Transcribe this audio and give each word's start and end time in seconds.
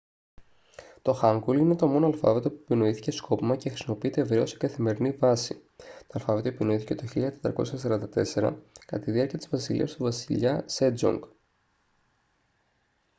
το 1.01 1.13
χάνγκουλ 1.13 1.57
είναι 1.57 1.75
το 1.75 1.87
μόνο 1.87 2.05
αλφάβητο 2.05 2.49
που 2.49 2.59
επινοήθηκε 2.63 3.11
σκόπιμα 3.11 3.55
και 3.55 3.69
χρησιμοποιείται 3.69 4.21
ευρέως 4.21 4.49
σε 4.49 4.57
καθημερινή 4.57 5.11
βάση. 5.11 5.61
το 5.81 6.09
αλφάβητο 6.13 6.47
επινοήθηκε 6.47 6.95
το 6.95 7.03
1444 7.13 8.55
κατά 8.85 9.03
τη 9.03 9.11
διάρκεια 9.11 9.37
της 9.37 9.49
βασιλείας 9.49 9.93
του 9.93 10.03
βασιλιά 10.03 10.63
σέτζονγκ. 10.65 11.23
1418-1450 11.23 11.27